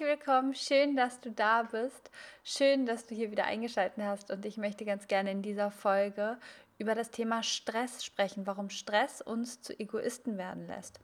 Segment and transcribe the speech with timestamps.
[0.00, 2.10] Herzlich willkommen, schön, dass du da bist,
[2.42, 6.38] schön, dass du hier wieder eingeschaltet hast und ich möchte ganz gerne in dieser Folge
[6.78, 11.00] über das Thema Stress sprechen, warum Stress uns zu Egoisten werden lässt.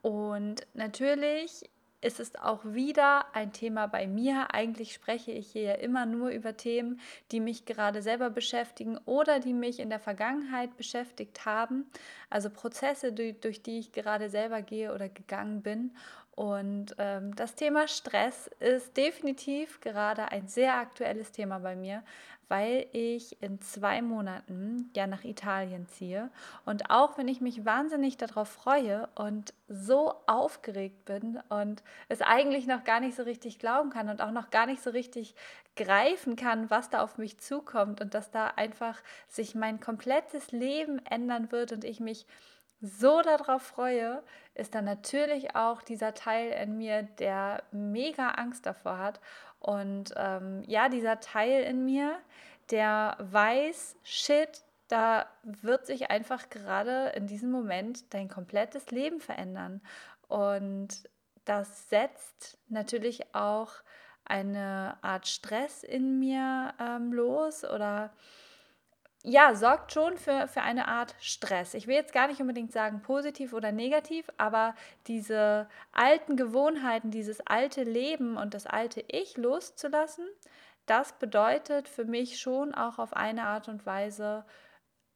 [0.00, 1.68] Und natürlich
[2.00, 4.54] ist es auch wieder ein Thema bei mir.
[4.54, 6.98] Eigentlich spreche ich hier ja immer nur über Themen,
[7.32, 11.90] die mich gerade selber beschäftigen oder die mich in der Vergangenheit beschäftigt haben.
[12.30, 15.92] Also Prozesse, durch die ich gerade selber gehe oder gegangen bin.
[16.40, 22.02] Und ähm, das Thema Stress ist definitiv gerade ein sehr aktuelles Thema bei mir,
[22.48, 26.30] weil ich in zwei Monaten ja nach Italien ziehe.
[26.64, 32.66] Und auch wenn ich mich wahnsinnig darauf freue und so aufgeregt bin und es eigentlich
[32.66, 35.34] noch gar nicht so richtig glauben kann und auch noch gar nicht so richtig
[35.76, 41.04] greifen kann, was da auf mich zukommt und dass da einfach sich mein komplettes Leben
[41.04, 42.24] ändern wird und ich mich
[42.80, 44.22] so darauf freue,
[44.54, 49.20] ist dann natürlich auch dieser Teil in mir, der mega Angst davor hat.
[49.58, 52.18] Und ähm, ja, dieser Teil in mir,
[52.70, 59.80] der weiß, shit, da wird sich einfach gerade in diesem Moment dein komplettes Leben verändern.
[60.28, 61.08] Und
[61.44, 63.72] das setzt natürlich auch
[64.24, 68.12] eine Art Stress in mir ähm, los oder
[69.22, 71.74] ja, sorgt schon für, für eine Art Stress.
[71.74, 74.74] Ich will jetzt gar nicht unbedingt sagen positiv oder negativ, aber
[75.06, 80.26] diese alten Gewohnheiten, dieses alte Leben und das alte Ich loszulassen,
[80.86, 84.44] das bedeutet für mich schon auch auf eine Art und Weise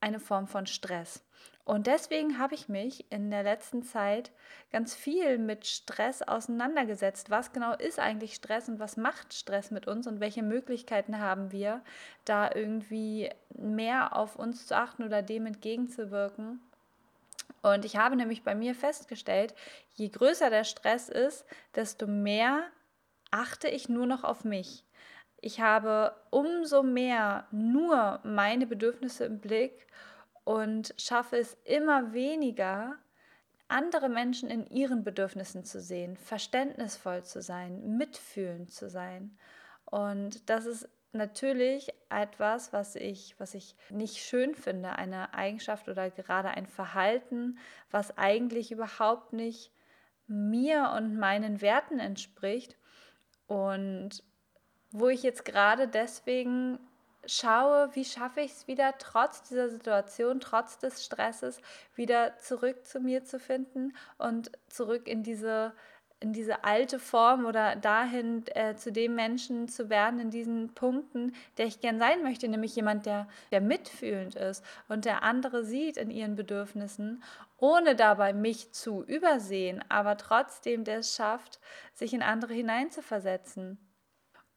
[0.00, 1.24] eine Form von Stress.
[1.64, 4.32] Und deswegen habe ich mich in der letzten Zeit
[4.70, 7.30] ganz viel mit Stress auseinandergesetzt.
[7.30, 11.52] Was genau ist eigentlich Stress und was macht Stress mit uns und welche Möglichkeiten haben
[11.52, 11.82] wir,
[12.26, 16.60] da irgendwie mehr auf uns zu achten oder dem entgegenzuwirken?
[17.62, 19.54] Und ich habe nämlich bei mir festgestellt,
[19.94, 22.64] je größer der Stress ist, desto mehr
[23.30, 24.84] achte ich nur noch auf mich.
[25.40, 29.86] Ich habe umso mehr nur meine Bedürfnisse im Blick
[30.44, 32.96] und schaffe es immer weniger,
[33.68, 39.36] andere Menschen in ihren Bedürfnissen zu sehen, verständnisvoll zu sein, mitfühlend zu sein.
[39.86, 46.10] Und das ist natürlich etwas, was ich, was ich nicht schön finde, eine Eigenschaft oder
[46.10, 47.58] gerade ein Verhalten,
[47.90, 49.72] was eigentlich überhaupt nicht
[50.26, 52.76] mir und meinen Werten entspricht
[53.46, 54.22] und
[54.90, 56.78] wo ich jetzt gerade deswegen
[57.26, 61.60] schaue, wie schaffe ich es wieder, trotz dieser Situation, trotz des Stresses,
[61.94, 65.72] wieder zurück zu mir zu finden und zurück in diese,
[66.20, 71.34] in diese alte Form oder dahin äh, zu dem Menschen zu werden, in diesen Punkten,
[71.58, 75.96] der ich gern sein möchte, nämlich jemand, der, der mitfühlend ist und der andere sieht
[75.96, 77.22] in ihren Bedürfnissen,
[77.58, 81.60] ohne dabei mich zu übersehen, aber trotzdem der es schafft,
[81.94, 83.78] sich in andere hineinzuversetzen.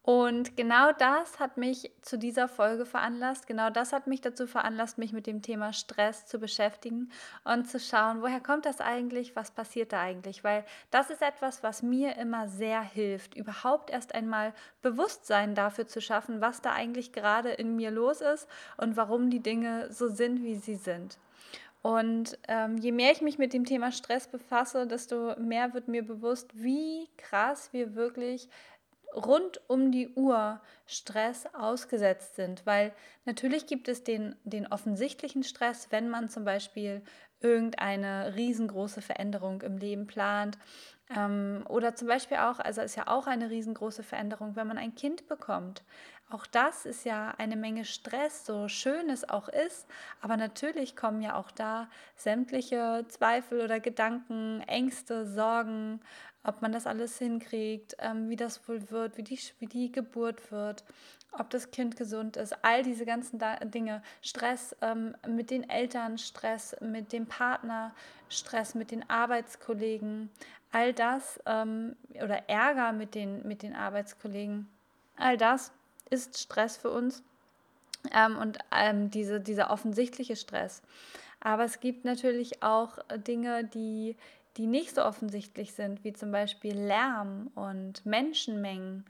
[0.08, 3.46] Und genau das hat mich zu dieser Folge veranlasst.
[3.46, 7.12] Genau das hat mich dazu veranlasst, mich mit dem Thema Stress zu beschäftigen
[7.44, 10.46] und zu schauen, woher kommt das eigentlich, was passiert da eigentlich.
[10.46, 16.00] Weil das ist etwas, was mir immer sehr hilft, überhaupt erst einmal Bewusstsein dafür zu
[16.00, 18.48] schaffen, was da eigentlich gerade in mir los ist
[18.78, 21.18] und warum die Dinge so sind, wie sie sind.
[21.82, 26.06] Und ähm, je mehr ich mich mit dem Thema Stress befasse, desto mehr wird mir
[26.06, 28.50] bewusst, wie krass wir wirklich
[29.18, 32.94] rund um die Uhr Stress ausgesetzt sind, weil
[33.26, 37.02] natürlich gibt es den, den offensichtlichen Stress, wenn man zum Beispiel
[37.42, 40.58] irgendeine riesengroße Veränderung im Leben plant.
[41.16, 44.96] Ähm, oder zum Beispiel auch, also ist ja auch eine riesengroße Veränderung, wenn man ein
[44.96, 45.84] Kind bekommt.
[46.30, 49.88] Auch das ist ja eine Menge Stress, so schön es auch ist.
[50.22, 56.02] Aber natürlich kommen ja auch da sämtliche Zweifel oder Gedanken, Ängste, Sorgen,
[56.44, 60.52] ob man das alles hinkriegt, ähm, wie das wohl wird, wie die, wie die Geburt
[60.52, 60.84] wird,
[61.32, 66.76] ob das Kind gesund ist, all diese ganzen Dinge, Stress ähm, mit den Eltern, Stress
[66.82, 67.94] mit dem Partner,
[68.28, 70.30] Stress mit den Arbeitskollegen,
[70.72, 74.68] all das ähm, oder Ärger mit den, mit den Arbeitskollegen,
[75.16, 75.72] all das
[76.10, 77.24] ist Stress für uns
[78.14, 80.82] ähm, und ähm, diese, dieser offensichtliche Stress.
[81.40, 84.16] Aber es gibt natürlich auch Dinge, die
[84.58, 89.06] die nicht so offensichtlich sind, wie zum Beispiel Lärm und Menschenmengen,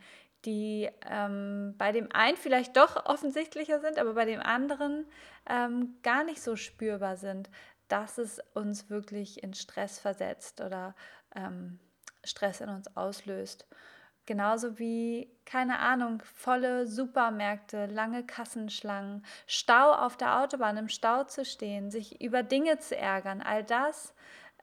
[0.45, 5.05] die ähm, bei dem einen vielleicht doch offensichtlicher sind, aber bei dem anderen
[5.49, 7.49] ähm, gar nicht so spürbar sind,
[7.87, 10.93] dass es uns wirklich in Stress versetzt oder
[11.33, 11.79] ähm,
[12.23, 13.65] Stress in uns auslöst.
[14.27, 21.45] Genauso wie, keine Ahnung, volle Supermärkte, lange Kassenschlangen, Stau auf der Autobahn, im Stau zu
[21.45, 24.13] stehen, sich über Dinge zu ärgern, all das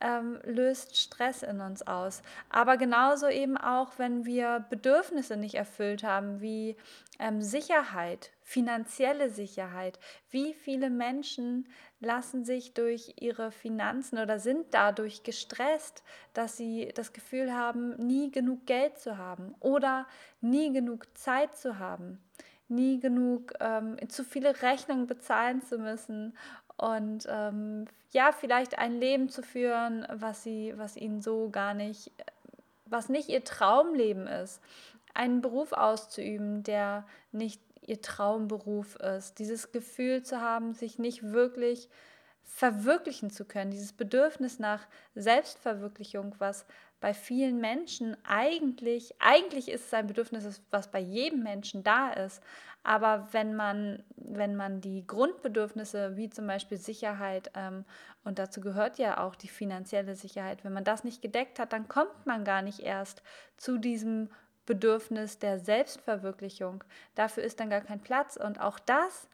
[0.05, 2.23] ähm, löst Stress in uns aus.
[2.51, 6.77] Aber genauso eben auch, wenn wir Bedürfnisse nicht erfüllt haben, wie
[7.19, 9.99] ähm, Sicherheit, finanzielle Sicherheit.
[10.31, 11.67] Wie viele Menschen
[12.01, 16.03] lassen sich durch ihre Finanzen oder sind dadurch gestresst,
[16.35, 20.07] dass sie das Gefühl haben, nie genug Geld zu haben oder
[20.43, 22.19] nie genug Zeit zu haben,
[22.69, 26.37] nie genug ähm, zu viele Rechnungen bezahlen zu müssen
[26.77, 32.11] und ähm, ja, vielleicht ein Leben zu führen, was sie, was ihnen so gar nicht,
[32.87, 34.61] was nicht ihr Traumleben ist,
[35.15, 41.89] einen Beruf auszuüben, der nicht ihr Traumberuf ist, dieses Gefühl zu haben, sich nicht wirklich
[42.45, 46.67] verwirklichen zu können, dieses Bedürfnis nach Selbstverwirklichung, was
[47.01, 52.43] bei vielen Menschen eigentlich, eigentlich ist es ein Bedürfnis, was bei jedem Menschen da ist.
[52.83, 57.85] Aber wenn man, wenn man die Grundbedürfnisse, wie zum Beispiel Sicherheit, ähm,
[58.25, 61.89] und dazu gehört ja auch die finanzielle Sicherheit, wenn man das nicht gedeckt hat, dann
[61.89, 63.23] kommt man gar nicht erst
[63.57, 64.29] zu diesem
[64.67, 66.85] Bedürfnis der Selbstverwirklichung.
[67.15, 68.37] Dafür ist dann gar kein Platz.
[68.37, 69.29] Und auch das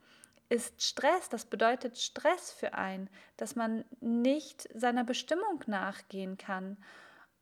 [0.51, 1.31] ist Stress.
[1.31, 3.09] Das bedeutet Stress für einen,
[3.39, 6.77] dass man nicht seiner Bestimmung nachgehen kann.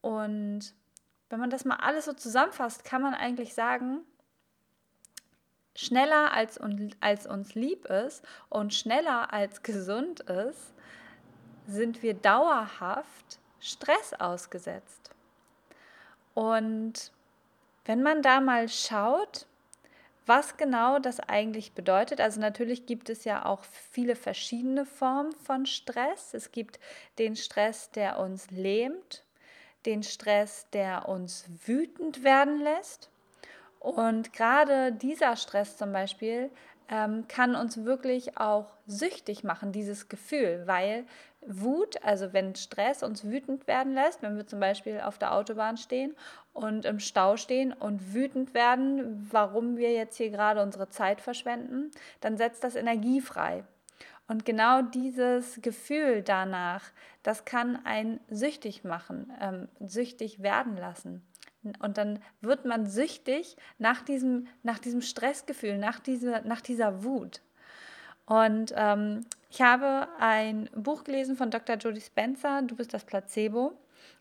[0.00, 0.75] Und
[1.28, 4.02] wenn man das mal alles so zusammenfasst, kann man eigentlich sagen,
[5.75, 6.60] schneller als,
[7.00, 10.75] als uns lieb ist und schneller als gesund ist,
[11.66, 15.11] sind wir dauerhaft Stress ausgesetzt.
[16.34, 17.12] Und
[17.84, 19.48] wenn man da mal schaut,
[20.28, 25.66] was genau das eigentlich bedeutet, also natürlich gibt es ja auch viele verschiedene Formen von
[25.66, 26.34] Stress.
[26.34, 26.78] Es gibt
[27.19, 29.25] den Stress, der uns lähmt,
[29.86, 33.10] den Stress, der uns wütend werden lässt.
[33.80, 36.50] Und gerade dieser Stress zum Beispiel
[36.90, 41.06] ähm, kann uns wirklich auch süchtig machen, dieses Gefühl, weil
[41.49, 45.77] Wut, also wenn Stress uns wütend werden lässt, wenn wir zum Beispiel auf der Autobahn
[45.77, 46.15] stehen
[46.53, 51.91] und im Stau stehen und wütend werden, warum wir jetzt hier gerade unsere Zeit verschwenden,
[52.21, 53.65] dann setzt das Energie frei.
[54.27, 56.85] Und genau dieses Gefühl danach,
[57.23, 61.27] das kann einen süchtig machen, ähm, süchtig werden lassen.
[61.81, 67.41] Und dann wird man süchtig nach diesem, nach diesem Stressgefühl, nach dieser, nach dieser Wut.
[68.28, 71.76] Und ähm, ich habe ein Buch gelesen von Dr.
[71.76, 73.72] Jody Spencer, Du bist das Placebo,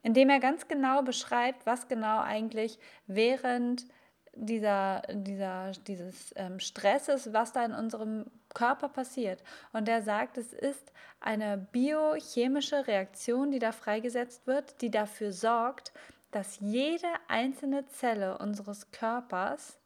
[0.01, 3.85] in dem er ganz genau beschreibt, was genau eigentlich während
[4.33, 9.43] dieser, dieser, dieses ähm, Stresses, was da in unserem Körper passiert.
[9.73, 15.91] Und er sagt, es ist eine biochemische Reaktion, die da freigesetzt wird, die dafür sorgt,
[16.31, 19.77] dass jede einzelne Zelle unseres Körpers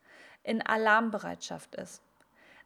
[0.43, 2.03] in Alarmbereitschaft ist.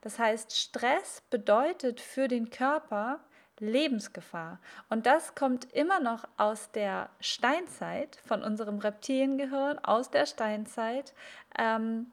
[0.06, 3.20] Das heißt, Stress bedeutet für den Körper
[3.58, 4.60] Lebensgefahr.
[4.88, 11.16] Und das kommt immer noch aus der Steinzeit, von unserem Reptiliengehirn, aus der Steinzeit.
[11.58, 12.12] Ähm,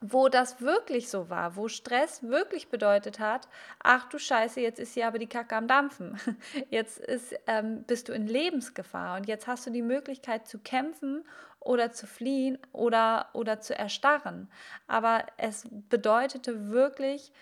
[0.00, 3.48] wo das wirklich so war, wo Stress wirklich bedeutet hat,
[3.82, 6.20] ach du Scheiße, jetzt ist hier aber die Kacke am Dampfen.
[6.70, 11.24] Jetzt ist, ähm, bist du in Lebensgefahr und jetzt hast du die Möglichkeit zu kämpfen
[11.64, 14.50] oder zu fliehen oder, oder zu erstarren.
[14.86, 17.32] Aber es bedeutete wirklich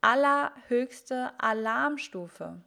[0.00, 2.60] allerhöchste Alarmstufe.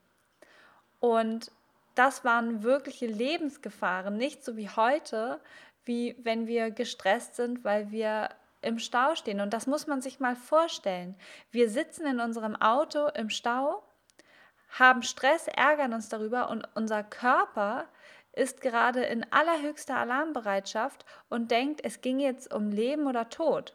[1.00, 1.51] Und
[1.94, 5.39] das waren wirkliche Lebensgefahren, nicht so wie heute,
[5.86, 8.29] wie wenn wir gestresst sind, weil wir
[8.62, 9.39] im Stau stehen.
[9.39, 11.15] Und das muss man sich mal vorstellen.
[11.51, 13.84] Wir sitzen in unserem Auto im Stau,
[14.70, 17.86] haben Stress, ärgern uns darüber und unser Körper
[18.38, 23.74] ist gerade in allerhöchster Alarmbereitschaft und denkt, es ging jetzt um Leben oder Tod.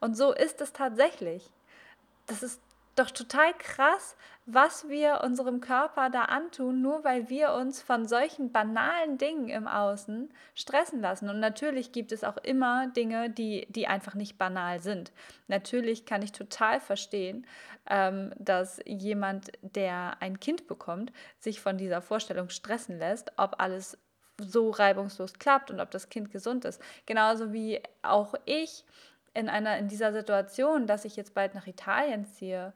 [0.00, 1.50] Und so ist es tatsächlich.
[2.26, 2.60] Das ist
[2.96, 8.52] doch total krass, was wir unserem Körper da antun, nur weil wir uns von solchen
[8.52, 11.28] banalen Dingen im Außen stressen lassen.
[11.28, 15.12] Und natürlich gibt es auch immer Dinge, die, die einfach nicht banal sind.
[15.48, 17.46] Natürlich kann ich total verstehen,
[17.88, 23.98] ähm, dass jemand, der ein Kind bekommt, sich von dieser Vorstellung stressen lässt, ob alles
[24.38, 26.80] so reibungslos klappt und ob das Kind gesund ist.
[27.06, 28.84] Genauso wie auch ich
[29.36, 32.72] in einer in dieser Situation, dass ich jetzt bald nach Italien ziehe,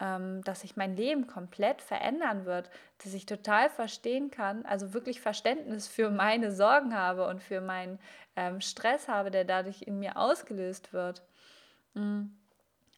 [0.00, 2.70] ähm, dass sich mein Leben komplett verändern wird,
[3.02, 7.98] dass ich total verstehen kann, also wirklich Verständnis für meine Sorgen habe und für meinen
[8.36, 11.22] ähm, Stress habe, der dadurch in mir ausgelöst wird.
[11.94, 12.36] Mhm.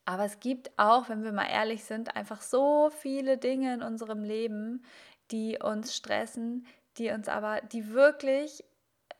[0.05, 4.23] Aber es gibt auch, wenn wir mal ehrlich sind, einfach so viele Dinge in unserem
[4.23, 4.85] Leben,
[5.33, 8.65] die uns stressen, die uns aber, die wirklich,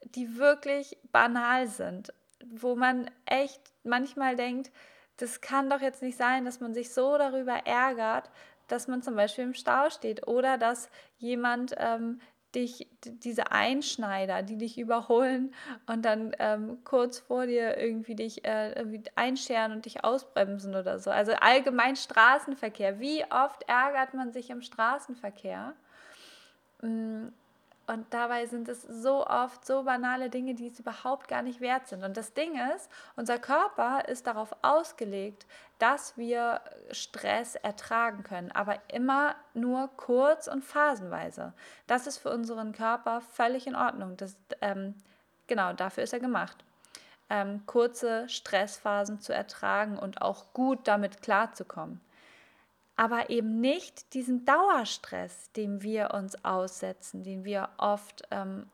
[0.05, 2.13] die wirklich banal sind,
[2.47, 4.71] wo man echt manchmal denkt,
[5.17, 8.31] das kann doch jetzt nicht sein, dass man sich so darüber ärgert,
[8.69, 12.21] dass man zum Beispiel im Stau steht oder dass jemand ähm,
[12.55, 15.55] dich, diese Einschneider, die dich überholen
[15.87, 20.99] und dann ähm, kurz vor dir irgendwie dich äh, irgendwie einscheren und dich ausbremsen oder
[20.99, 21.11] so.
[21.11, 22.99] Also allgemein Straßenverkehr.
[22.99, 25.75] Wie oft ärgert man sich im Straßenverkehr?
[27.89, 31.87] Und dabei sind es so oft so banale Dinge, die es überhaupt gar nicht wert
[31.87, 32.03] sind.
[32.03, 35.47] Und das Ding ist, unser Körper ist darauf ausgelegt,
[35.79, 41.53] dass wir Stress ertragen können, aber immer nur kurz und phasenweise.
[41.87, 44.17] Das ist für unseren Körper völlig in Ordnung.
[44.17, 44.95] Das, ähm,
[45.47, 46.65] genau, dafür ist er gemacht.
[47.31, 52.01] Ähm, kurze Stressphasen zu ertragen und auch gut damit klarzukommen
[52.97, 58.67] aber eben nicht diesen Dauerstress, dem wir uns aussetzen, den wir oft, ähm,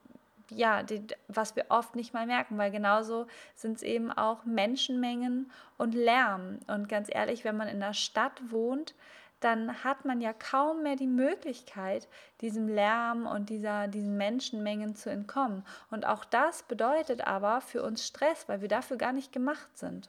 [0.49, 3.27] ja, den, was wir oft nicht mal merken, weil genauso
[3.57, 6.61] sind es eben auch Menschenmengen und Lärm.
[6.69, 8.95] Und ganz ehrlich, wenn man in der Stadt wohnt,
[9.41, 12.07] dann hat man ja kaum mehr die Möglichkeit,
[12.41, 15.65] diesem Lärm und dieser, diesen Menschenmengen zu entkommen.
[15.91, 20.09] Und auch das bedeutet aber für uns Stress, weil wir dafür gar nicht gemacht sind.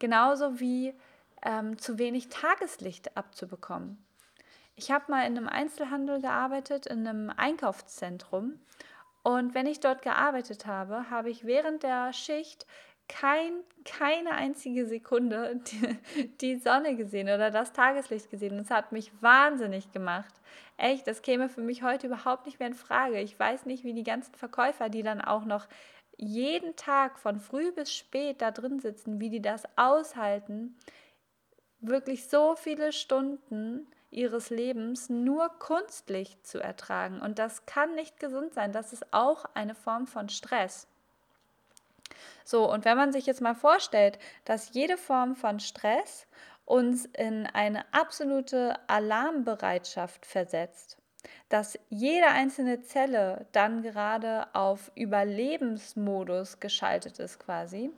[0.00, 0.92] Genauso wie
[1.44, 4.04] ähm, zu wenig Tageslicht abzubekommen.
[4.74, 8.58] Ich habe mal in einem Einzelhandel gearbeitet, in einem Einkaufszentrum.
[9.22, 12.66] Und wenn ich dort gearbeitet habe, habe ich während der Schicht
[13.08, 13.52] kein,
[13.84, 15.56] keine einzige Sekunde
[16.16, 18.56] die, die, Sonne gesehen oder das Tageslicht gesehen.
[18.58, 20.34] Das hat mich wahnsinnig gemacht.
[20.76, 23.20] Echt, das käme für mich heute überhaupt nicht mehr in Frage.
[23.20, 25.66] Ich weiß nicht, wie die ganzen Verkäufer, die dann auch noch
[26.16, 30.76] jeden Tag von früh bis spät da drin sitzen, wie die das aushalten,
[31.82, 37.20] wirklich so viele Stunden ihres Lebens nur Kunstlicht zu ertragen.
[37.20, 38.72] Und das kann nicht gesund sein.
[38.72, 40.86] Das ist auch eine Form von Stress.
[42.44, 46.26] So, und wenn man sich jetzt mal vorstellt, dass jede Form von Stress
[46.64, 50.98] uns in eine absolute Alarmbereitschaft versetzt,
[51.48, 57.90] dass jede einzelne Zelle dann gerade auf Überlebensmodus geschaltet ist quasi,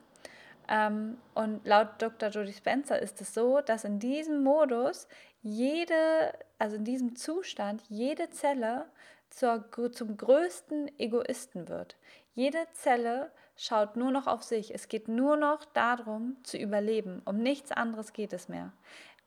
[0.66, 2.30] und laut Dr.
[2.30, 5.09] Jodie Spencer ist es so, dass in diesem Modus
[5.42, 8.87] jede, also in diesem Zustand, jede Zelle
[9.28, 11.97] zur, zum größten Egoisten wird.
[12.33, 14.75] Jede Zelle schaut nur noch auf sich.
[14.75, 17.23] Es geht nur noch darum, zu überleben.
[17.25, 18.73] Um nichts anderes geht es mehr.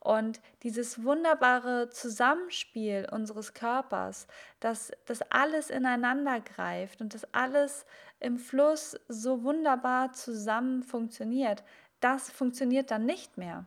[0.08, 4.26] Und dieses wunderbare Zusammenspiel unseres Körpers,
[4.62, 7.86] dass das alles ineinander greift und das alles
[8.22, 11.62] im Fluss so wunderbar zusammen funktioniert,
[12.00, 13.66] das funktioniert dann nicht mehr.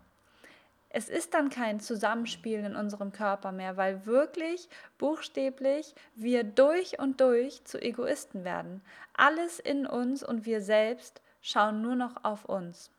[0.89, 7.21] Es ist dann kein Zusammenspiel in unserem Körper mehr, weil wirklich buchstäblich wir durch und
[7.21, 8.81] durch zu Egoisten werden.
[9.13, 12.91] Alles in uns und wir selbst schauen nur noch auf uns.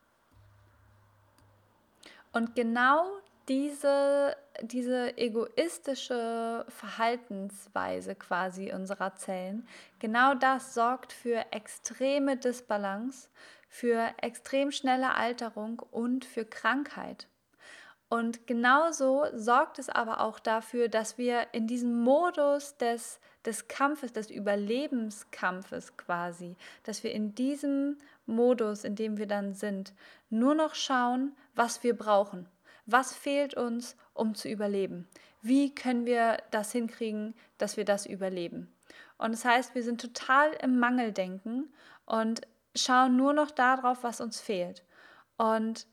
[2.32, 3.04] Und genau
[3.48, 9.66] diese, diese egoistische Verhaltensweise quasi unserer Zellen,
[9.98, 13.28] genau das sorgt für extreme Disbalance,
[13.68, 17.26] für extrem schnelle Alterung und für Krankheit.
[18.12, 24.12] Und genauso sorgt es aber auch dafür, dass wir in diesem Modus des, des Kampfes,
[24.12, 27.96] des Überlebenskampfes quasi, dass wir in diesem
[28.26, 29.94] Modus, in dem wir dann sind,
[30.28, 32.46] nur noch schauen, was wir brauchen.
[32.86, 35.08] Was fehlt uns, um zu überleben?
[35.40, 38.72] Wie können wir das hinkriegen, dass wir das überleben?
[39.18, 41.72] Und das heißt, wir sind total im Mangeldenken
[42.06, 42.42] und
[42.74, 44.84] schauen nur noch darauf, was uns fehlt.
[45.36, 45.86] Und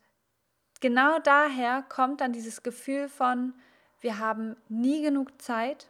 [0.80, 3.54] genau daher kommt dann dieses Gefühl von,
[4.00, 5.88] wir haben nie genug Zeit,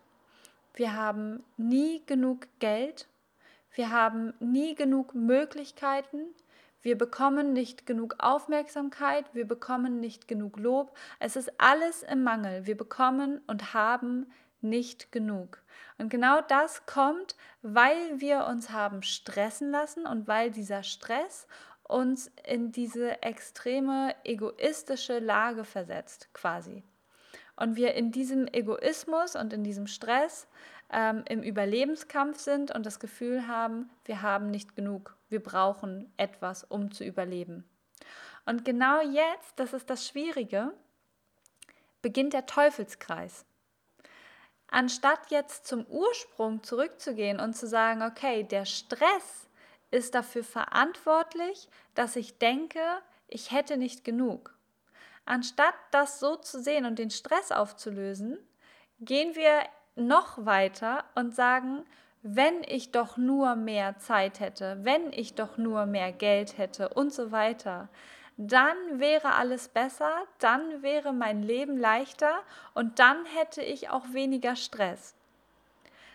[0.74, 3.08] wir haben nie genug Geld,
[3.72, 6.26] wir haben nie genug Möglichkeiten,
[6.82, 10.96] wir bekommen nicht genug Aufmerksamkeit, wir bekommen nicht genug Lob.
[11.18, 12.66] Es ist alles im Mangel.
[12.66, 14.32] Wir bekommen und haben
[14.62, 15.62] nicht genug.
[15.98, 21.46] Und genau das kommt, weil wir uns haben stressen lassen und weil dieser Stress
[21.82, 26.82] uns in diese extreme egoistische Lage versetzt, quasi.
[27.56, 30.46] Und wir in diesem Egoismus und in diesem Stress
[30.90, 36.64] ähm, im Überlebenskampf sind und das Gefühl haben, wir haben nicht genug, wir brauchen etwas,
[36.64, 37.64] um zu überleben.
[38.46, 40.72] Und genau jetzt, das ist das Schwierige,
[42.02, 43.44] beginnt der Teufelskreis.
[44.68, 49.48] Anstatt jetzt zum Ursprung zurückzugehen und zu sagen, okay, der Stress
[49.90, 52.80] ist dafür verantwortlich, dass ich denke,
[53.26, 54.56] ich hätte nicht genug.
[55.24, 58.38] Anstatt das so zu sehen und den Stress aufzulösen,
[59.00, 59.62] gehen wir
[59.96, 61.84] noch weiter und sagen,
[62.22, 67.12] wenn ich doch nur mehr Zeit hätte, wenn ich doch nur mehr Geld hätte und
[67.12, 67.88] so weiter,
[68.36, 72.40] dann wäre alles besser, dann wäre mein Leben leichter
[72.74, 75.14] und dann hätte ich auch weniger Stress.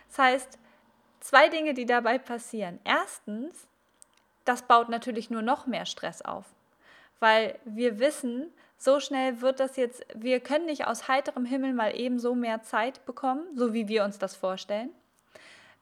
[0.08, 0.58] Das heißt,
[1.20, 2.80] zwei Dinge, die dabei passieren.
[2.84, 3.68] Erstens,
[4.44, 6.46] das baut natürlich nur noch mehr Stress auf,
[7.20, 11.96] weil wir wissen, so schnell wird das jetzt, wir können nicht aus heiterem Himmel mal
[11.98, 14.90] eben so mehr Zeit bekommen, so wie wir uns das vorstellen.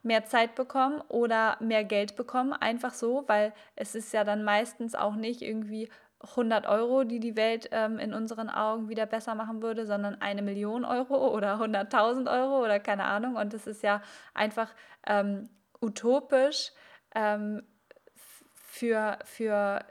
[0.05, 4.93] Mehr Zeit bekommen oder mehr Geld bekommen, einfach so, weil es ist ja dann meistens
[4.93, 5.89] auch nicht irgendwie
[6.21, 10.41] 100 Euro, die die Welt ähm, in unseren Augen wieder besser machen würde, sondern eine
[10.41, 13.35] Million Euro oder 100.000 Euro oder keine Ahnung.
[13.35, 14.01] Und das ist ja
[14.33, 14.69] einfach
[15.07, 15.49] ähm,
[15.81, 16.71] utopisch
[17.13, 17.63] ähm,
[18.53, 19.85] für, für,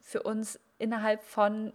[0.00, 1.72] für uns innerhalb von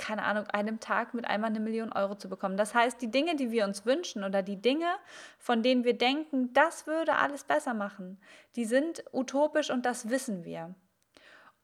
[0.00, 2.56] keine Ahnung, einem Tag mit einmal eine Million Euro zu bekommen.
[2.56, 4.88] Das heißt, die Dinge, die wir uns wünschen oder die Dinge,
[5.38, 8.18] von denen wir denken, das würde alles besser machen,
[8.56, 10.74] die sind utopisch und das wissen wir.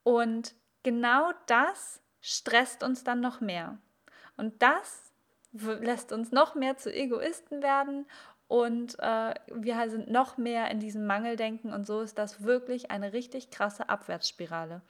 [0.02, 3.78] Und genau das stresst uns dann noch mehr.
[4.37, 5.12] Und das
[5.52, 8.07] lässt uns noch mehr zu Egoisten werden
[8.49, 13.12] und äh, wir sind noch mehr in diesem Mangeldenken und so ist das wirklich eine
[13.12, 14.83] richtig krasse Abwärtsspirale.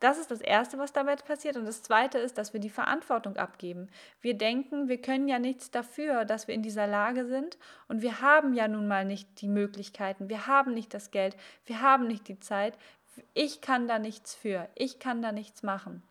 [0.00, 1.56] Das ist das Erste, was damit passiert.
[1.56, 3.88] Und das Zweite ist, dass wir die Verantwortung abgeben.
[4.20, 7.58] Wir denken, wir können ja nichts dafür, dass wir in dieser Lage sind.
[7.88, 10.28] Und wir haben ja nun mal nicht die Möglichkeiten.
[10.28, 11.36] Wir haben nicht das Geld.
[11.66, 12.78] Wir haben nicht die Zeit.
[13.34, 14.68] Ich kann da nichts für.
[14.76, 16.02] Ich kann da nichts machen.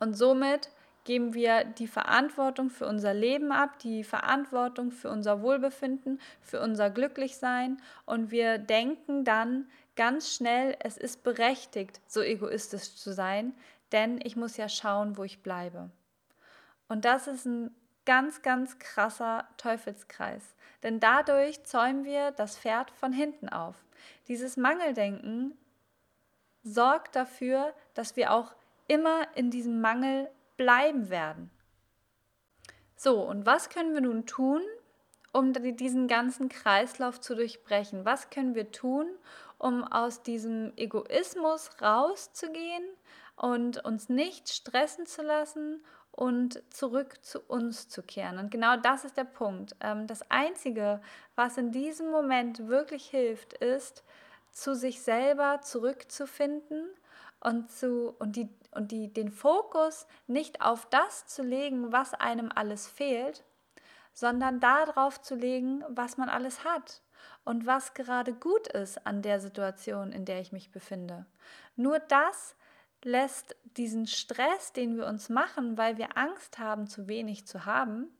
[0.00, 0.70] Und somit
[1.04, 6.90] geben wir die Verantwortung für unser Leben ab, die Verantwortung für unser Wohlbefinden, für unser
[6.90, 13.54] Glücklichsein und wir denken dann, ganz schnell, es ist berechtigt, so egoistisch zu sein,
[13.92, 15.90] denn ich muss ja schauen, wo ich bleibe.
[16.88, 17.74] Und das ist ein
[18.04, 20.42] ganz, ganz krasser Teufelskreis,
[20.82, 23.76] denn dadurch zäumen wir das Pferd von hinten auf.
[24.28, 25.56] Dieses Mangeldenken
[26.64, 28.54] sorgt dafür, dass wir auch
[28.88, 31.50] immer in diesem Mangel bleiben werden.
[32.96, 34.62] So, und was können wir nun tun,
[35.32, 38.04] um diesen ganzen Kreislauf zu durchbrechen?
[38.04, 39.06] Was können wir tun,
[39.62, 42.82] um aus diesem Egoismus rauszugehen
[43.36, 48.38] und uns nicht stressen zu lassen und zurück zu uns zu kehren.
[48.38, 49.76] Und genau das ist der Punkt.
[49.80, 51.00] Ähm, das Einzige,
[51.36, 54.02] was in diesem Moment wirklich hilft, ist,
[54.50, 56.88] zu sich selber zurückzufinden
[57.38, 62.50] und, zu, und, die, und die, den Fokus nicht auf das zu legen, was einem
[62.52, 63.44] alles fehlt,
[64.12, 67.00] sondern darauf zu legen, was man alles hat
[67.44, 71.26] und was gerade gut ist an der Situation, in der ich mich befinde.
[71.76, 72.54] Nur das
[73.04, 78.12] lässt diesen Stress, den wir uns machen, weil wir Angst haben, zu wenig zu haben,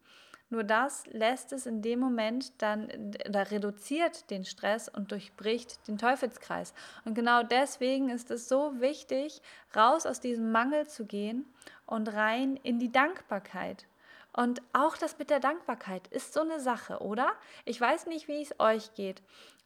[0.52, 5.96] nur das lässt es in dem Moment dann oder reduziert den Stress und durchbricht den
[5.96, 6.74] Teufelskreis.
[7.06, 9.40] Und genau deswegen ist es so wichtig,
[9.74, 11.46] raus aus diesem Mangel zu gehen
[11.86, 13.86] und rein in die Dankbarkeit.
[14.32, 17.32] Und auch das mit der Dankbarkeit ist so eine Sache, oder?
[17.64, 19.22] Ich weiß nicht, wie es euch geht.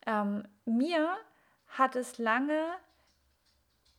[0.06, 1.16] Ähm, mir
[1.68, 2.64] hat es lange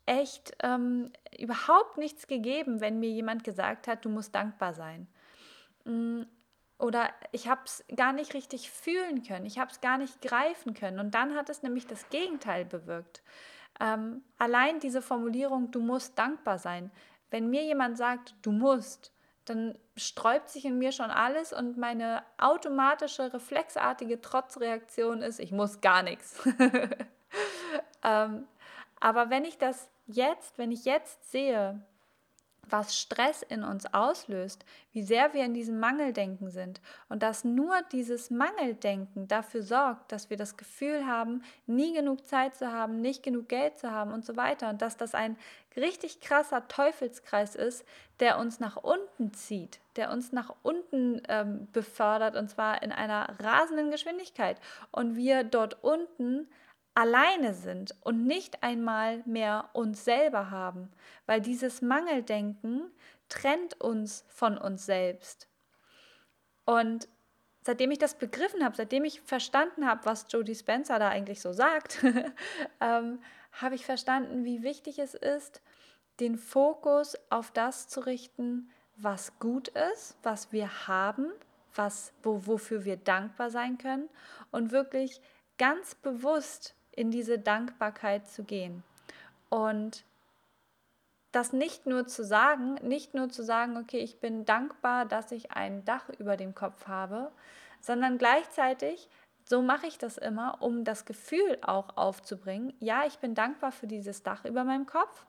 [0.06, 5.08] echt ähm, überhaupt nichts gegeben, wenn mir jemand gesagt hat, du musst dankbar sein.
[5.86, 6.24] Mm,
[6.80, 10.74] oder ich habe es gar nicht richtig fühlen können, ich habe es gar nicht greifen
[10.74, 11.00] können.
[11.00, 13.22] Und dann hat es nämlich das Gegenteil bewirkt.
[13.80, 16.92] Ähm, allein diese Formulierung, du musst dankbar sein.
[17.30, 19.12] Wenn mir jemand sagt, du musst,
[19.50, 25.82] dann sträubt sich in mir schon alles und meine automatische, reflexartige Trotzreaktion ist, ich muss
[25.82, 26.42] gar nichts.
[28.04, 28.48] ähm,
[29.00, 31.82] aber wenn ich das jetzt, wenn ich jetzt sehe,
[32.70, 37.76] was Stress in uns auslöst, wie sehr wir in diesem Mangeldenken sind und dass nur
[37.92, 43.24] dieses Mangeldenken dafür sorgt, dass wir das Gefühl haben, nie genug Zeit zu haben, nicht
[43.24, 45.38] genug Geld zu haben und so weiter und dass das ein
[45.76, 47.86] richtig krasser Teufelskreis ist,
[48.20, 53.28] der uns nach unten zieht, der uns nach unten ähm, befördert und zwar in einer
[53.40, 54.60] rasenden Geschwindigkeit.
[54.92, 56.48] Und wir dort unten
[56.98, 60.90] alleine sind und nicht einmal mehr uns selber haben,
[61.28, 62.90] weil dieses Mangeldenken
[63.30, 65.48] trennt uns von uns selbst.
[66.66, 67.08] Und
[67.62, 71.54] seitdem ich das begriffen habe, seitdem ich verstanden habe, was Jodie Spencer da eigentlich so
[71.54, 72.04] sagt,
[72.82, 73.20] ähm,
[73.52, 75.62] habe ich verstanden, wie wichtig es ist,
[76.20, 81.32] den Fokus auf das zu richten, was gut ist, was wir haben,
[81.76, 84.10] was, wo, wofür wir dankbar sein können
[84.50, 85.22] und wirklich
[85.60, 88.84] ganz bewusst in diese Dankbarkeit zu gehen.
[89.50, 90.04] Und
[91.32, 95.52] das nicht nur zu sagen, nicht nur zu sagen, okay, ich bin dankbar, dass ich
[95.52, 97.32] ein Dach über dem Kopf habe,
[97.80, 99.08] sondern gleichzeitig,
[99.46, 103.88] so mache ich das immer, um das Gefühl auch aufzubringen, ja, ich bin dankbar für
[103.88, 105.26] dieses Dach über meinem Kopf,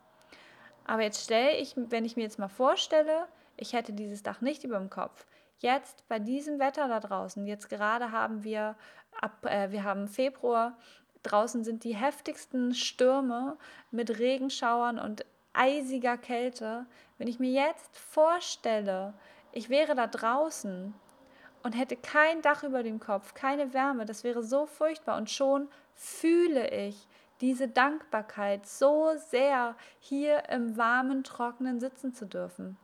[0.84, 3.28] aber jetzt stelle ich, wenn ich mir jetzt mal vorstelle,
[3.58, 5.26] ich hätte dieses Dach nicht über dem Kopf.
[5.58, 8.76] Jetzt bei diesem Wetter da draußen, jetzt gerade haben wir
[9.20, 10.78] ab, äh, wir haben Februar,
[11.22, 13.56] draußen sind die heftigsten Stürme
[13.90, 16.86] mit Regenschauern und eisiger Kälte.
[17.18, 19.14] Wenn ich mir jetzt vorstelle,
[19.52, 20.94] ich wäre da draußen
[21.62, 25.68] und hätte kein Dach über dem Kopf, keine Wärme, das wäre so furchtbar und schon
[25.94, 27.06] fühle ich,
[27.40, 32.76] diese Dankbarkeit so sehr, hier im warmen, trockenen sitzen zu dürfen.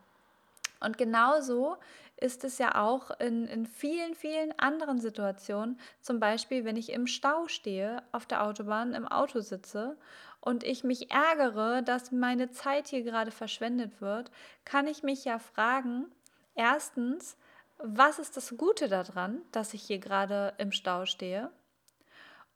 [0.80, 1.76] Und genauso
[2.16, 5.78] ist es ja auch in, in vielen, vielen anderen Situationen.
[6.00, 9.96] Zum Beispiel, wenn ich im Stau stehe, auf der Autobahn, im Auto sitze
[10.40, 14.30] und ich mich ärgere, dass meine Zeit hier gerade verschwendet wird,
[14.64, 16.06] kann ich mich ja fragen,
[16.54, 17.36] erstens,
[17.78, 21.50] was ist das Gute daran, dass ich hier gerade im Stau stehe?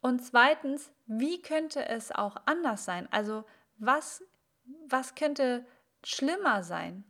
[0.01, 3.09] Und zweitens, wie könnte es auch anders sein?
[3.11, 3.45] Also
[3.79, 4.23] was,
[4.87, 5.67] was könnte
[6.05, 7.05] schlimmer sein,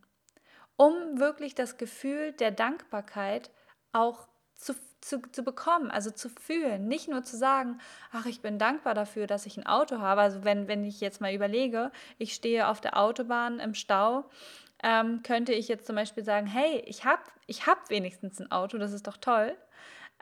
[0.78, 3.50] um wirklich das Gefühl der Dankbarkeit
[3.92, 6.88] auch zu, zu, zu bekommen, also zu fühlen.
[6.88, 7.80] Nicht nur zu sagen,
[8.12, 10.22] ach, ich bin dankbar dafür, dass ich ein Auto habe.
[10.22, 14.24] Also wenn, wenn ich jetzt mal überlege, ich stehe auf der Autobahn im Stau
[14.82, 18.78] ähm, könnte ich jetzt zum Beispiel sagen, hey, ich habe ich hab wenigstens ein Auto,
[18.78, 19.56] das ist doch toll.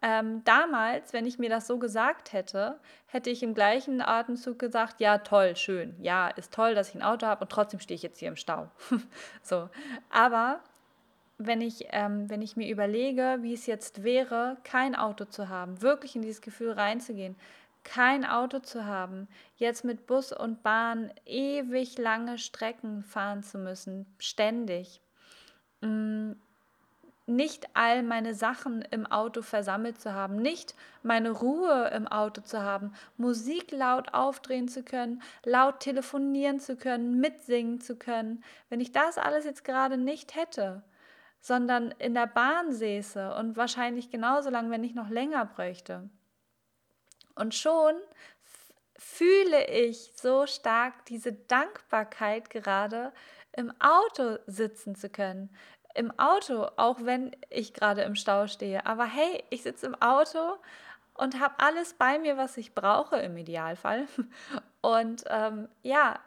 [0.02, 5.00] Ähm, damals, wenn ich mir das so gesagt hätte, hätte ich im gleichen Atemzug gesagt,
[5.00, 8.02] ja, toll, schön, ja, ist toll, dass ich ein Auto habe und trotzdem stehe ich
[8.02, 8.68] jetzt hier im Stau.
[9.42, 9.70] so,
[10.10, 10.60] aber
[11.38, 15.80] wenn ich, ähm, wenn ich mir überlege, wie es jetzt wäre, kein Auto zu haben,
[15.80, 17.36] wirklich in dieses Gefühl reinzugehen,
[17.82, 24.06] kein Auto zu haben, jetzt mit Bus und Bahn ewig lange Strecken fahren zu müssen,
[24.18, 25.00] ständig.
[25.80, 26.32] Mm,
[27.26, 32.62] nicht all meine Sachen im Auto versammelt zu haben, nicht meine Ruhe im Auto zu
[32.62, 38.92] haben, Musik laut aufdrehen zu können, laut telefonieren zu können, mitsingen zu können, wenn ich
[38.92, 40.82] das alles jetzt gerade nicht hätte,
[41.40, 46.08] sondern in der Bahn säße und wahrscheinlich genauso lang, wenn nicht noch länger bräuchte.
[47.34, 47.94] Und schon
[48.96, 53.12] fühle ich so stark diese Dankbarkeit gerade
[53.52, 55.50] im Auto sitzen zu können,
[55.96, 58.84] im Auto, auch wenn ich gerade im Stau stehe.
[58.86, 60.56] Aber hey, ich sitze im Auto
[61.14, 64.06] und habe alles bei mir, was ich brauche im Idealfall.
[64.82, 66.20] Und ähm, ja,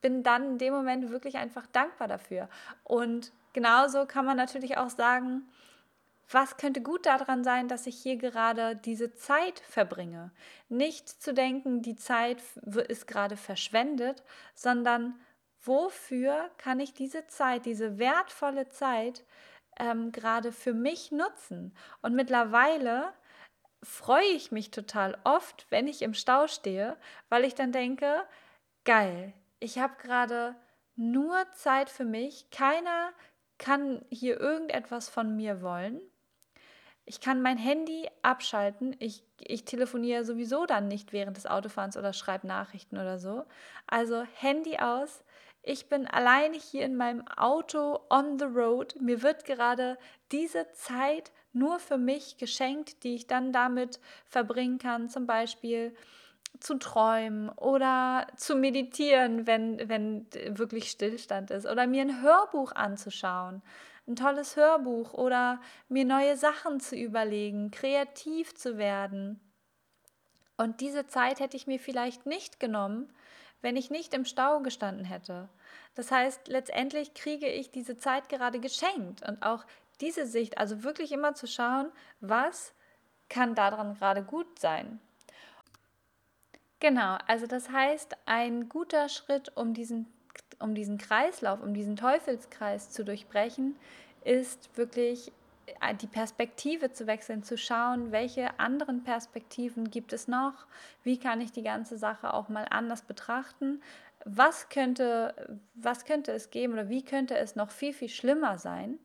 [0.00, 2.48] bin dann in dem Moment wirklich einfach dankbar dafür.
[2.84, 5.42] Und genauso kann man natürlich auch sagen,
[6.30, 10.30] was könnte gut daran sein, dass ich hier gerade diese Zeit verbringe?
[10.68, 12.38] Nicht zu denken, die Zeit
[12.88, 14.22] ist gerade verschwendet,
[14.54, 15.14] sondern
[15.66, 19.24] wofür kann ich diese Zeit, diese wertvolle Zeit
[19.78, 21.76] ähm, gerade für mich nutzen?
[22.02, 23.12] Und mittlerweile
[23.82, 26.96] freue ich mich total oft, wenn ich im Stau stehe,
[27.28, 28.24] weil ich dann denke,
[28.84, 30.56] geil, ich habe gerade
[30.96, 33.12] nur Zeit für mich, keiner
[33.58, 36.00] kann hier irgendetwas von mir wollen.
[37.04, 38.96] Ich kann mein Handy abschalten.
[38.98, 43.44] Ich, ich telefoniere sowieso dann nicht während des Autofahrens oder schreibe Nachrichten oder so.
[43.86, 45.22] Also Handy aus,
[45.66, 48.94] ich bin alleine hier in meinem Auto on the road.
[49.00, 49.98] Mir wird gerade
[50.30, 55.92] diese Zeit nur für mich geschenkt, die ich dann damit verbringen kann, zum Beispiel
[56.60, 63.60] zu träumen oder zu meditieren, wenn, wenn wirklich Stillstand ist, oder mir ein Hörbuch anzuschauen,
[64.06, 69.40] ein tolles Hörbuch oder mir neue Sachen zu überlegen, kreativ zu werden.
[70.56, 73.12] Und diese Zeit hätte ich mir vielleicht nicht genommen,
[73.62, 75.48] wenn ich nicht im Stau gestanden hätte.
[75.94, 79.64] Das heißt, letztendlich kriege ich diese Zeit gerade geschenkt und auch
[80.00, 81.90] diese Sicht, also wirklich immer zu schauen,
[82.20, 82.74] was
[83.28, 85.00] kann daran gerade gut sein.
[86.80, 90.06] Genau, also das heißt, ein guter Schritt, um diesen,
[90.58, 93.76] um diesen Kreislauf, um diesen Teufelskreis zu durchbrechen,
[94.24, 95.32] ist wirklich
[96.00, 100.66] die Perspektive zu wechseln, zu schauen, welche anderen Perspektiven gibt es noch,
[101.02, 103.80] wie kann ich die ganze Sache auch mal anders betrachten,
[104.24, 108.98] was könnte, was könnte es geben oder wie könnte es noch viel, viel schlimmer sein?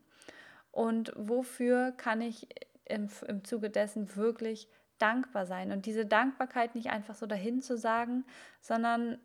[0.71, 2.47] Und wofür kann ich
[2.85, 5.71] im, im Zuge dessen wirklich dankbar sein?
[5.71, 8.25] Und diese Dankbarkeit nicht einfach so dahin zu sagen,
[8.61, 9.19] sondern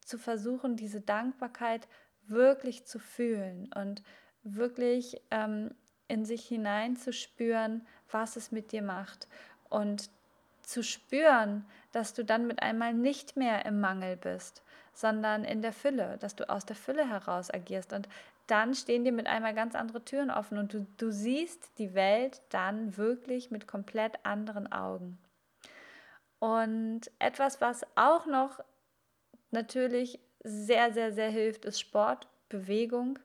[0.00, 1.86] zu versuchen, diese Dankbarkeit
[2.26, 4.02] wirklich zu fühlen und
[4.42, 5.74] wirklich ähm,
[6.08, 9.28] in sich hinein zu spüren, was es mit dir macht.
[9.68, 10.10] Und
[10.62, 15.72] zu spüren, dass du dann mit einmal nicht mehr im Mangel bist, sondern in der
[15.72, 17.92] Fülle, dass du aus der Fülle heraus agierst.
[17.92, 18.08] Und
[18.48, 22.42] dann stehen dir mit einmal ganz andere Türen offen und du, du siehst die Welt
[22.50, 25.18] dann wirklich mit komplett anderen Augen.
[26.38, 28.60] Und etwas, was auch noch
[29.50, 33.18] natürlich sehr, sehr, sehr hilft, ist Sport, Bewegung,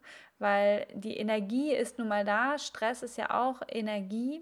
[0.43, 2.57] weil die Energie ist nun mal da.
[2.59, 4.41] Stress ist ja auch Energie.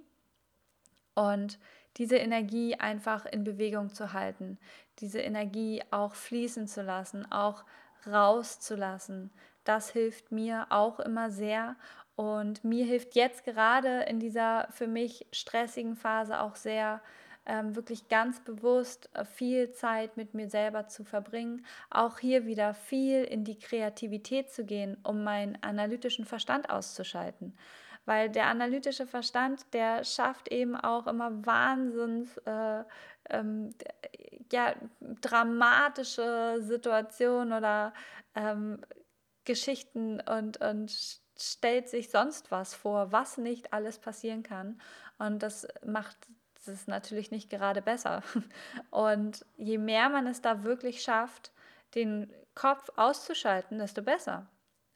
[1.13, 1.59] Und
[1.97, 4.57] diese Energie einfach in Bewegung zu halten,
[4.99, 7.63] diese Energie auch fließen zu lassen, auch
[8.07, 9.31] rauszulassen,
[9.63, 11.75] das hilft mir auch immer sehr.
[12.15, 17.01] Und mir hilft jetzt gerade in dieser für mich stressigen Phase auch sehr,
[17.45, 22.73] ähm, wirklich ganz bewusst äh, viel Zeit mit mir selber zu verbringen, auch hier wieder
[22.73, 27.57] viel in die Kreativität zu gehen, um meinen analytischen Verstand auszuschalten.
[28.05, 32.83] Weil der analytische Verstand, der schafft eben auch immer Wahnsinns, äh,
[33.29, 33.73] ähm,
[34.51, 37.93] ja, dramatische Situationen oder
[38.35, 38.81] ähm,
[39.45, 40.91] Geschichten und, und
[41.37, 44.79] stellt sich sonst was vor, was nicht alles passieren kann.
[45.17, 46.17] Und das macht
[46.67, 48.23] es natürlich nicht gerade besser.
[48.91, 51.51] Und je mehr man es da wirklich schafft,
[51.95, 54.47] den Kopf auszuschalten, desto besser.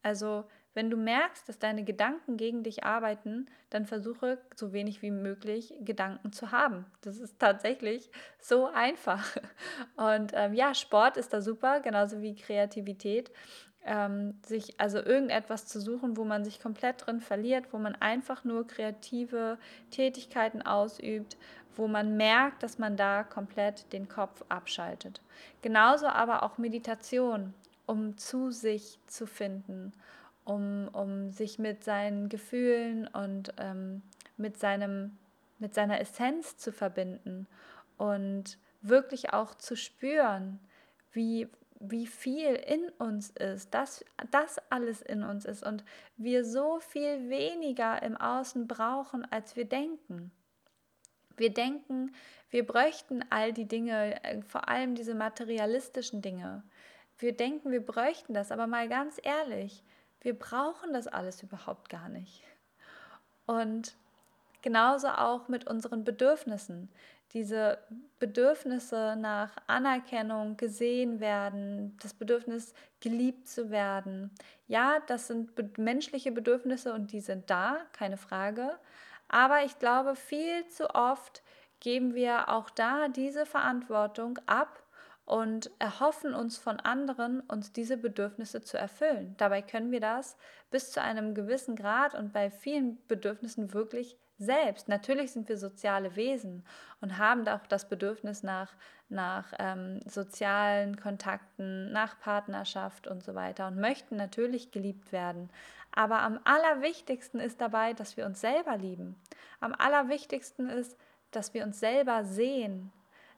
[0.02, 5.10] Also wenn du merkst, dass deine Gedanken gegen dich arbeiten, dann versuche so wenig wie
[5.10, 6.86] möglich Gedanken zu haben.
[7.02, 9.26] Das ist tatsächlich so einfach.
[9.96, 13.32] Und ähm, ja, Sport ist da super, genauso wie Kreativität
[13.86, 18.44] ähm, sich also irgendetwas zu suchen, wo man sich komplett drin verliert, wo man einfach
[18.44, 19.58] nur kreative
[19.92, 21.38] Tätigkeiten ausübt,
[21.76, 25.22] wo man merkt, dass man da komplett den Kopf abschaltet.
[25.62, 27.54] Genauso aber auch Meditation,
[27.86, 29.94] um zu sich zu finden,
[30.46, 34.02] um, um sich mit seinen Gefühlen und ähm,
[34.38, 35.18] mit, seinem,
[35.60, 37.48] mit seiner Essenz zu verbinden
[37.98, 40.60] und wirklich auch zu spüren,
[41.12, 41.48] wie,
[41.92, 45.84] wie viel in uns ist, dass das alles in uns ist und
[46.18, 50.32] wir so viel weniger im Außen brauchen, als wir denken.
[51.38, 52.14] Wir denken,
[52.50, 56.64] wir bräuchten all die Dinge, äh, vor allem diese materialistischen Dinge.
[57.18, 59.84] Wir denken, wir bräuchten das, aber mal ganz ehrlich,
[60.22, 62.44] wir brauchen das alles überhaupt gar nicht.
[63.46, 63.96] Und
[64.62, 66.90] genauso auch mit unseren Bedürfnissen
[67.36, 67.78] diese
[68.18, 74.32] Bedürfnisse nach Anerkennung, gesehen werden, das Bedürfnis geliebt zu werden.
[74.68, 78.80] Ja, das sind be menschliche Bedürfnisse und die sind da, keine Frage.
[79.28, 81.44] Aber ich glaube, viel zu oft
[81.82, 84.82] geben wir auch da diese Verantwortung ab
[85.26, 89.36] und erhoffen uns von anderen, uns diese Bedürfnisse zu erfüllen.
[89.38, 90.38] Dabei können wir das
[90.72, 94.88] bis zu einem gewissen Grad und bei vielen Bedürfnissen wirklich selbst.
[94.88, 96.66] Natürlich sind wir soziale Wesen
[97.02, 98.74] und haben auch das Bedürfnis nach,
[99.10, 105.50] nach ähm, sozialen Kontakten, nach Partnerschaft und so weiter und möchten natürlich geliebt werden.
[105.92, 109.16] Aber am allerwichtigsten ist dabei, dass wir uns selber lieben.
[109.62, 110.98] Am allerwichtigsten ist,
[111.32, 112.92] dass wir uns selber sehen,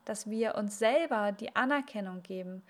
[0.05, 2.63] dass wir uns selber die Anerkennung geben.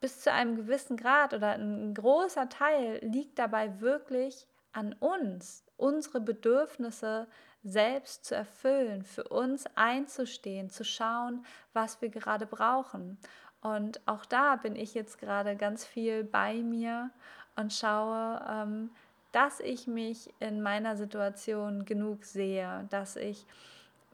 [0.00, 6.20] Bis zu einem gewissen Grad oder ein großer Teil liegt dabei wirklich an uns, unsere
[6.20, 7.26] Bedürfnisse
[7.62, 13.18] selbst zu erfüllen, für uns einzustehen, zu schauen, was wir gerade brauchen.
[13.60, 17.10] Und auch da bin ich jetzt gerade ganz viel bei mir
[17.56, 18.90] und schaue, ähm,
[19.32, 23.46] dass ich mich in meiner Situation genug sehe, dass ich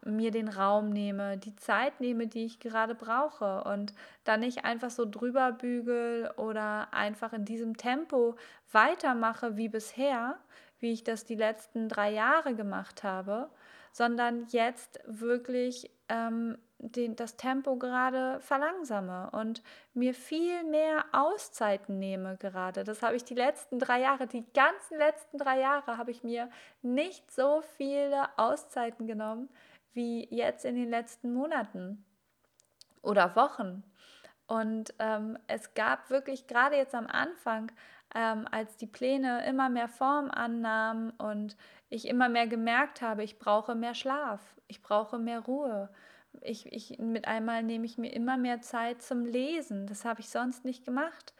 [0.05, 3.92] mir den Raum nehme, die Zeit nehme, die ich gerade brauche und
[4.24, 8.37] dann nicht einfach so drüber bügel oder einfach in diesem Tempo
[8.72, 10.37] weitermache wie bisher,
[10.81, 13.51] wie ich das die letzten drei Jahre gemacht habe,
[13.93, 19.62] sondern jetzt wirklich ähm, den, das Tempo gerade verlangsame und
[19.95, 22.85] mir viel mehr Auszeiten nehme gerade.
[22.85, 26.51] Das habe ich die letzten drei Jahre, die ganzen letzten drei Jahre habe ich mir
[26.83, 29.49] nicht so viele Auszeiten genommen
[29.95, 32.05] wie jetzt in den letzten Monaten
[33.01, 33.83] oder Wochen.
[34.47, 37.73] Und ähm, es gab wirklich gerade jetzt am Anfang
[38.15, 41.57] ähm, als die Pläne immer mehr Form annahmen und
[41.89, 45.91] ich immer mehr gemerkt habe, ich brauche mehr Schlaf, ich brauche mehr Ruhe.
[46.43, 49.87] Ich, ich, mit einmal nehme ich mir immer mehr Zeit zum Lesen.
[49.87, 51.33] Das habe ich sonst nicht gemacht.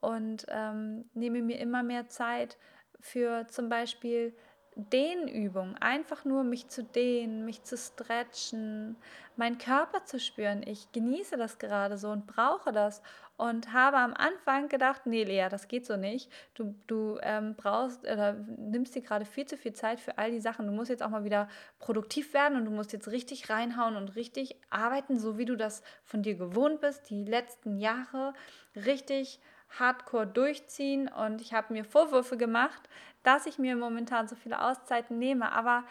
[0.00, 2.58] Und ähm, nehme mir immer mehr Zeit
[3.00, 4.36] für zum Beispiel
[4.76, 8.96] Dehnübungen, einfach nur mich zu dehnen, mich zu stretchen,
[9.36, 10.62] meinen Körper zu spüren.
[10.66, 13.02] Ich genieße das gerade so und brauche das.
[13.36, 16.30] und habe am Anfang gedacht, nee, Lea, das geht so nicht.
[16.54, 20.40] Du, du ähm, brauchst oder nimmst dir gerade viel zu viel Zeit für all die
[20.40, 20.66] Sachen.
[20.66, 21.48] Du musst jetzt auch mal wieder
[21.80, 25.82] produktiv werden und du musst jetzt richtig reinhauen und richtig arbeiten, so wie du das
[26.04, 28.34] von dir gewohnt bist, die letzten Jahre
[28.76, 29.40] richtig
[29.78, 31.08] hardcore durchziehen.
[31.08, 32.88] Und ich habe mir Vorwürfe gemacht,
[33.22, 35.52] dass ich mir momentan so viele Auszeiten nehme.
[35.52, 35.84] Aber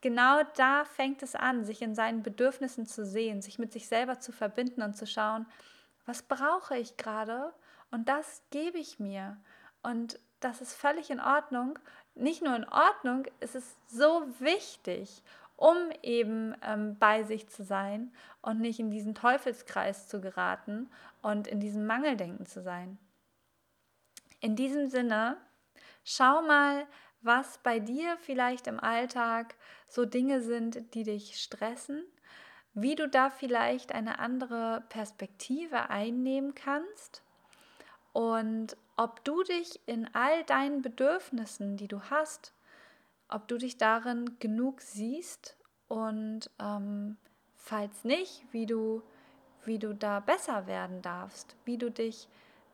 [0.00, 4.20] genau da fängt es an, sich in seinen Bedürfnissen zu sehen, sich mit sich selber
[4.20, 5.46] zu verbinden und zu schauen,
[6.06, 7.52] was brauche ich gerade
[7.90, 9.36] und das gebe ich mir.
[9.82, 11.78] Und das ist völlig in Ordnung.
[12.14, 15.22] Nicht nur in Ordnung, es ist so wichtig,
[15.56, 20.88] um eben ähm, bei sich zu sein und nicht in diesen Teufelskreis zu geraten
[21.20, 22.98] und in diesem Mangeldenken zu sein.
[24.40, 25.36] In diesem Sinne,
[26.04, 26.86] schau mal,
[27.20, 29.56] was bei dir vielleicht im Alltag
[29.88, 32.04] so Dinge sind, die dich stressen
[32.80, 37.22] wie du da vielleicht eine andere Perspektive einnehmen kannst
[38.12, 42.52] und ob du dich in all deinen Bedürfnissen, die du hast,
[43.28, 45.56] ob du dich darin genug siehst
[45.88, 47.16] und ähm,
[47.56, 49.02] falls nicht, wie du,
[49.64, 52.28] wie du da besser werden darfst, wie du dich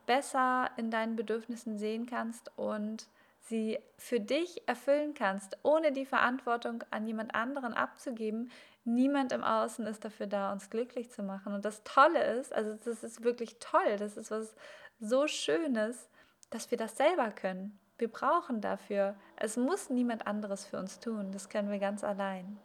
[0.05, 3.07] besser in deinen Bedürfnissen sehen kannst und
[3.41, 8.51] sie für dich erfüllen kannst, ohne die Verantwortung an jemand anderen abzugeben,
[8.85, 11.53] niemand im Außen ist dafür da, uns glücklich zu machen.
[11.53, 14.55] Und das Tolle ist, also das ist wirklich toll, das ist was
[14.99, 16.09] so Schönes,
[16.49, 17.79] dass wir das selber können.
[17.97, 22.57] Wir brauchen dafür, es muss niemand anderes für uns tun, das können wir ganz allein.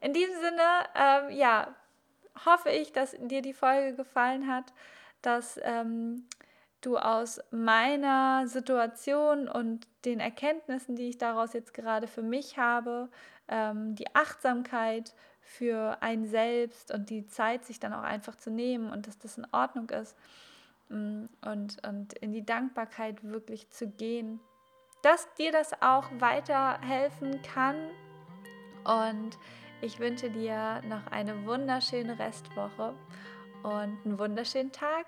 [0.00, 0.62] In diesem Sinne,
[0.94, 1.74] ähm, ja,
[2.44, 4.72] hoffe ich, dass dir die Folge gefallen hat,
[5.26, 6.24] dass ähm,
[6.80, 13.08] du aus meiner Situation und den Erkenntnissen, die ich daraus jetzt gerade für mich habe,
[13.48, 18.90] ähm, die Achtsamkeit für ein Selbst und die Zeit, sich dann auch einfach zu nehmen
[18.90, 20.16] und dass das in Ordnung ist
[20.90, 24.38] mm, und, und in die Dankbarkeit wirklich zu gehen,
[25.02, 27.76] dass dir das auch weiterhelfen kann.
[28.84, 29.38] Und
[29.82, 32.94] ich wünsche dir noch eine wunderschöne Restwoche
[33.66, 35.06] und einen wunderschönen Tag.